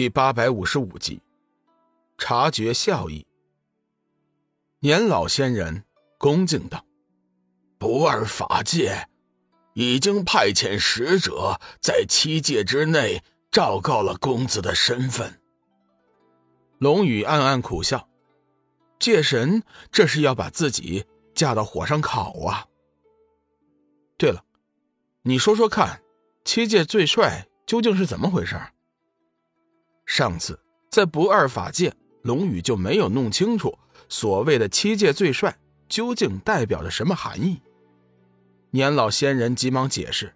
[0.00, 1.20] 第八百五十五集，
[2.16, 3.26] 察觉笑意。
[4.78, 5.84] 年老仙人
[6.16, 6.86] 恭敬道
[7.76, 9.06] ：“不二法界
[9.74, 15.38] 已经派遣使者在七界之内昭告了公子的身份。”
[16.80, 18.08] 龙宇暗暗苦笑
[18.98, 19.62] ：“界神
[19.92, 21.04] 这是要把自己
[21.34, 22.64] 架到火上烤啊！”
[24.16, 24.42] 对了，
[25.24, 26.00] 你说说看，
[26.46, 28.58] 七界最帅究竟是怎么回事？
[30.10, 33.78] 上次在不二法界，龙宇就没有弄清楚
[34.08, 35.56] 所谓的七界最帅
[35.88, 37.62] 究竟代表着什么含义。
[38.72, 40.34] 年老仙人急忙解释：“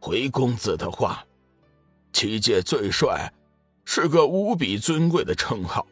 [0.00, 1.26] 回公子的话，
[2.12, 3.32] 七界最帅
[3.84, 5.84] 是个无比尊贵的称号，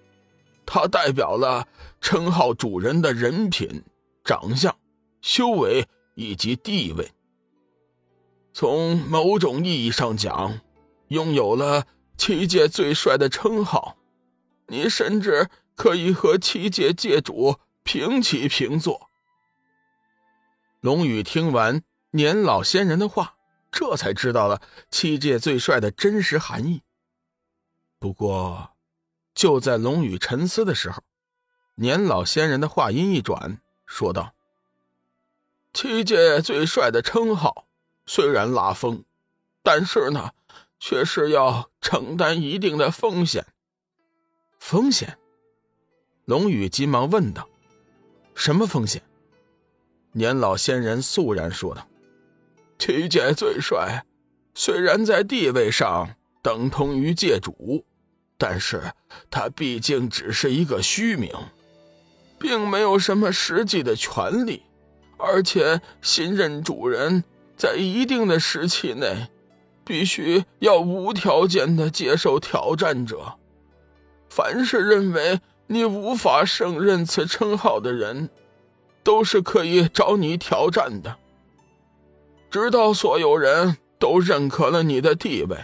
[0.64, 1.66] 它代表了
[2.00, 3.82] 称号主人的人品、
[4.22, 4.72] 长相、
[5.20, 5.84] 修为
[6.14, 7.10] 以及地位。
[8.52, 10.60] 从某种意义上讲，
[11.08, 11.84] 拥有了。”
[12.16, 13.96] 七界最帅的称号，
[14.68, 19.10] 你甚至可以和七界界主平起平坐。
[20.80, 23.36] 龙宇听完年老仙人的话，
[23.70, 26.82] 这才知道了七界最帅的真实含义。
[27.98, 28.70] 不过，
[29.34, 31.02] 就在龙宇沉思的时候，
[31.76, 34.34] 年老仙人的话音一转，说道
[35.74, 37.66] ：“七界最帅的称号
[38.06, 39.04] 虽然拉风，
[39.62, 40.30] 但是呢？”
[40.78, 43.46] 却是要承担一定的风险。
[44.58, 45.18] 风险？
[46.24, 47.48] 龙宇急忙问道
[48.34, 49.02] ：“什么风险？”
[50.12, 51.86] 年老仙人肃然说道
[52.78, 54.04] ：“七界最帅，
[54.54, 57.84] 虽然在地位上等同于界主，
[58.36, 58.92] 但是
[59.30, 61.30] 他毕竟只是一个虚名，
[62.40, 64.62] 并没有什么实际的权利，
[65.18, 67.22] 而且新任主人
[67.56, 69.28] 在一定的时期内。”
[69.86, 73.38] 必须要无条件的接受挑战者。
[74.28, 78.28] 凡是认为你无法胜任此称号的人，
[79.04, 81.16] 都是可以找你挑战的。
[82.50, 85.56] 直到所有人都认可了你的地位。”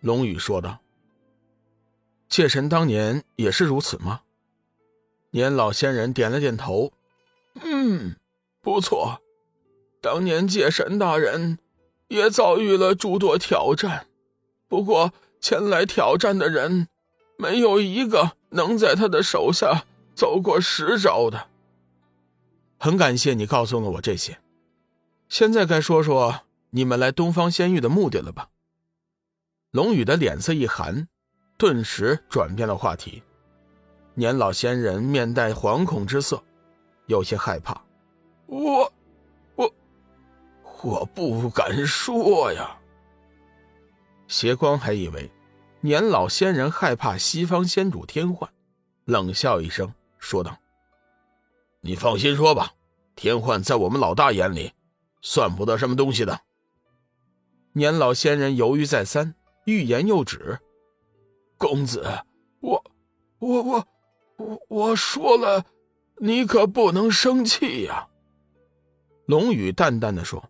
[0.00, 0.78] 龙宇说道。
[2.30, 4.20] “界神当年也是如此吗？”
[5.30, 6.92] 年老仙人点了点头。
[7.62, 8.14] “嗯，
[8.60, 9.20] 不错。
[10.00, 11.58] 当年界神大人。”
[12.12, 14.06] 也遭遇了诸多挑战，
[14.68, 16.88] 不过前来挑战的人，
[17.38, 19.84] 没有一个能在他的手下
[20.14, 21.48] 走过十招的。
[22.78, 24.38] 很感谢你告诉了我这些，
[25.30, 28.50] 现在该说说你们来东方仙域的目的了吧？
[29.70, 31.08] 龙宇的脸色一寒，
[31.56, 33.22] 顿时转变了话题。
[34.12, 36.42] 年老仙人面带惶恐之色，
[37.06, 37.82] 有些害怕。
[38.44, 38.92] 我。
[40.82, 42.76] 我不敢说呀。
[44.26, 45.30] 邪光还以为
[45.80, 48.50] 年老仙人害怕西方仙主天幻，
[49.04, 50.56] 冷笑一声说道
[51.82, 52.72] ：“你放心说吧，
[53.14, 54.72] 天幻在我们老大眼里，
[55.20, 56.40] 算不得什么东西的。”
[57.74, 60.58] 年老仙人犹豫再三，欲言又止
[61.56, 62.04] ：“公子，
[62.60, 62.84] 我、
[63.38, 63.86] 我、我、
[64.36, 65.64] 我我说了，
[66.18, 68.08] 你可不能生气呀。”
[69.26, 70.42] 龙宇淡淡的说。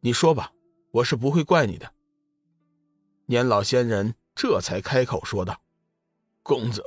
[0.00, 0.52] 你说吧，
[0.92, 1.92] 我是不会怪你的。
[3.26, 5.60] 年老仙人这才开口说道
[6.42, 6.84] ：“公子，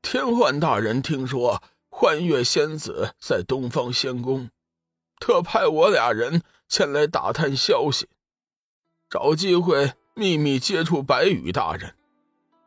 [0.00, 4.50] 天幻大人听说幻月仙子在东方仙宫，
[5.18, 8.08] 特派我俩人前来打探消息，
[9.10, 11.96] 找机会秘密接触白羽大人，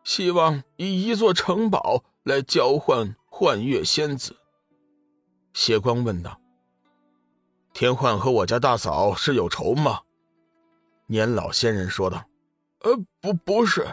[0.03, 4.35] 希望以一座城堡来交换幻月仙子。”
[5.53, 6.42] 邪光问道。
[7.73, 10.01] 天焕和我家大嫂是有仇吗？
[11.07, 12.23] 年老仙人说道
[12.81, 13.87] ：“呃，不，不是。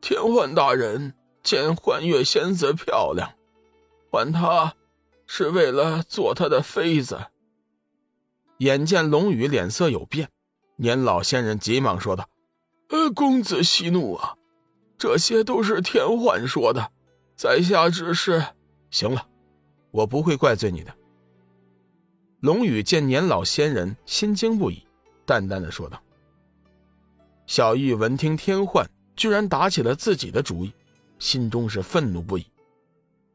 [0.00, 3.30] 天焕大人见幻月仙子漂亮，
[4.10, 4.74] 唤她
[5.26, 7.26] 是为了做她的妃子。”
[8.58, 10.30] 眼见龙宇脸色有变，
[10.76, 12.26] 年老仙人急忙说道
[12.88, 14.34] ：“呃，公子息怒啊，
[14.96, 16.90] 这些都是天焕说的，
[17.36, 18.42] 在下只是……
[18.90, 19.26] 行了，
[19.90, 20.94] 我不会怪罪你的。”
[22.42, 24.84] 龙宇见年老仙人心惊不已，
[25.24, 26.02] 淡淡的说道
[27.46, 28.84] ：“小玉闻听天幻
[29.14, 30.72] 居然打起了自己的主意，
[31.20, 32.44] 心中是愤怒不已。”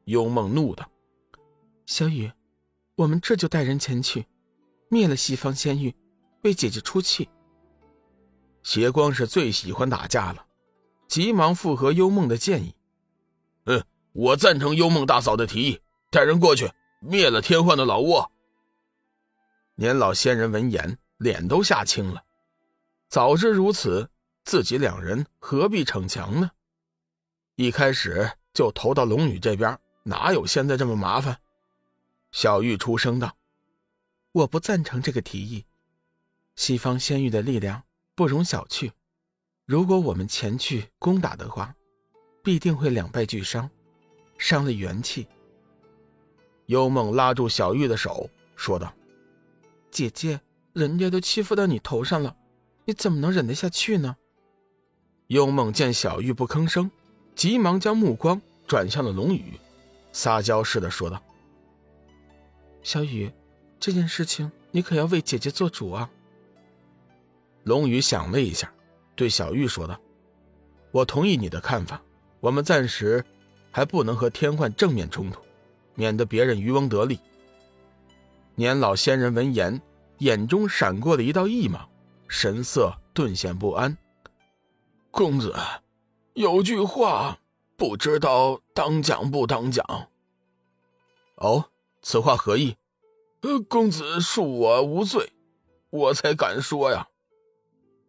[0.03, 0.85] 幽梦怒道
[1.87, 2.29] ：“小雨，
[2.95, 4.25] 我们这就带人前去，
[4.89, 5.95] 灭了西方仙域，
[6.41, 7.29] 为姐姐出气。”
[8.61, 10.45] 邪光是最喜欢打架了，
[11.07, 12.75] 急忙附和幽梦的建议
[13.67, 13.81] ：“嗯，
[14.11, 15.79] 我赞成幽梦大嫂的提议，
[16.11, 16.69] 带人过去
[16.99, 18.29] 灭了天幻的老窝。”
[19.79, 22.23] 年老仙人闻言，脸都吓青了。
[23.07, 24.09] 早知如此，
[24.43, 26.49] 自己两人何必逞强呢？
[27.57, 31.39] 一开始就投到龙女这边，哪有现在这么麻烦？
[32.31, 33.37] 小玉出声道
[34.33, 35.63] ：“我不赞成这个提议。
[36.55, 37.83] 西方仙域的力量
[38.15, 38.91] 不容小觑，
[39.65, 41.75] 如果我们前去攻打的话，
[42.43, 43.69] 必定会两败俱伤，
[44.39, 45.27] 伤了元气。”
[46.65, 48.91] 幽梦拉住小玉的手，说道
[49.97, 50.39] ：“姐姐，
[50.73, 52.35] 人家都欺负到你头上了，
[52.85, 54.15] 你怎么能忍得下去呢？”
[55.25, 56.91] 幽梦见小玉不吭声。
[57.33, 59.53] 急忙将目光转向了龙宇，
[60.11, 61.21] 撒娇似的说道
[62.81, 63.31] ：“小雨，
[63.79, 66.09] 这件事情你可要为姐姐做主啊。”
[67.63, 68.71] 龙宇想了一下，
[69.15, 69.99] 对小玉说道
[70.91, 71.99] ：“我同意你的看法，
[72.39, 73.23] 我们暂时
[73.71, 75.41] 还不能和天幻正面冲突，
[75.95, 77.19] 免得别人渔翁得利。”
[78.59, 79.79] 年老仙人闻言，
[80.17, 81.87] 眼中闪过了一道异芒，
[82.27, 83.95] 神色顿显不安。
[85.11, 85.55] 公子。
[86.33, 87.37] 有句话，
[87.75, 89.85] 不知道当讲不当讲。
[91.35, 91.69] 哦，
[92.01, 92.75] 此话何意？
[93.41, 95.33] 呃，公子恕我无罪，
[95.91, 97.07] 我才敢说呀。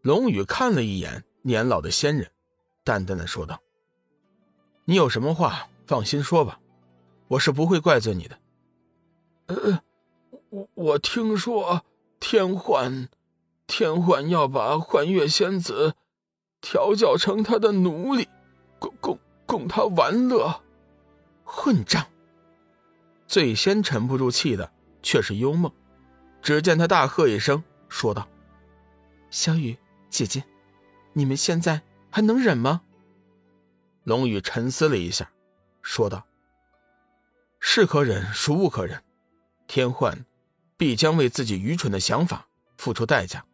[0.01, 2.31] 龙宇看了一眼年老的仙人，
[2.85, 3.61] 淡淡的说道
[4.87, 6.59] ：“你有什么话，放心说吧，
[7.29, 8.39] 我是不会怪罪你的。”
[9.49, 9.83] 呃，
[10.51, 11.85] 我我听说
[12.19, 13.09] 天幻，
[13.67, 15.95] 天幻要把幻月仙子。
[16.61, 18.29] 调教成他的奴隶，
[18.81, 20.61] 供供供他玩乐，
[21.45, 22.05] 混账！
[23.29, 25.73] 最先沉不住气的却是幽梦，
[26.43, 28.27] 只见他大喝一声，说道
[29.31, 29.79] ：“小雨
[30.09, 30.43] 姐姐，
[31.13, 31.81] 你们现在
[32.11, 32.83] 还能忍吗？”
[34.03, 35.31] 龙宇沉思了一下，
[35.81, 36.27] 说道
[37.61, 39.01] ：“是可忍，孰不可忍？
[39.69, 40.25] 天幻
[40.79, 42.49] 必将为自己愚蠢的想法
[42.79, 43.45] 付出代价。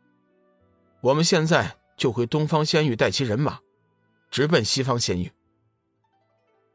[1.00, 3.61] 我们现在。”就回东方仙域带齐人马，
[4.29, 5.31] 直奔西方仙域。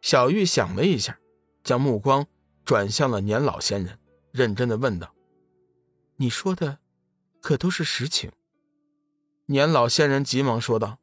[0.01, 1.19] 小玉想了一下，
[1.61, 2.25] 将目光
[2.63, 3.99] 转向了年老仙人，
[4.31, 5.13] 认真的问道
[6.15, 6.79] ：“你说的，
[7.41, 8.31] 可都是实情？”
[9.47, 10.99] 年老仙人急忙说道：“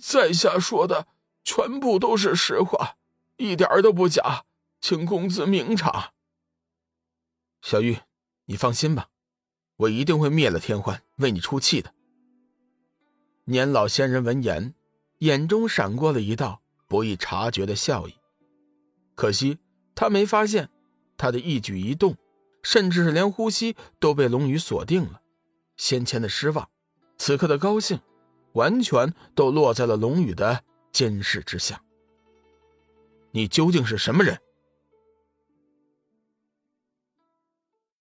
[0.00, 1.08] 在下说的
[1.42, 2.96] 全部都是实话，
[3.38, 4.44] 一点都不假，
[4.80, 6.12] 请公子明察。”
[7.60, 7.98] 小玉，
[8.46, 9.08] 你放心吧，
[9.76, 11.92] 我一定会灭了天欢，为你出气的。
[13.44, 14.74] 年老仙人闻言，
[15.18, 18.14] 眼中闪过了一道不易察觉的笑意。
[19.14, 19.58] 可惜
[19.94, 20.70] 他没发现，
[21.16, 22.16] 他的一举一动，
[22.62, 25.20] 甚至是连呼吸都被龙宇锁定了。
[25.76, 26.68] 先前的失望，
[27.18, 28.00] 此刻的高兴，
[28.52, 31.82] 完全都落在了龙宇的监视之下。
[33.32, 34.38] 你究竟是什么人？